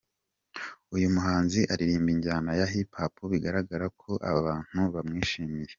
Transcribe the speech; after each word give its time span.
Uyu 0.95 1.07
muhanzi 1.15 1.59
aririmba 1.73 2.09
injyana 2.15 2.49
ya 2.59 2.67
Hip-Hop, 2.73 3.15
biragaragara 3.31 3.85
ko 4.01 4.11
abantu 4.31 4.79
bamwishimiye. 4.93 5.69